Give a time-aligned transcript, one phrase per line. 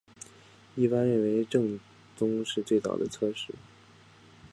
[0.73, 1.79] 一般认为是政
[2.17, 3.53] 宗最早的侧室。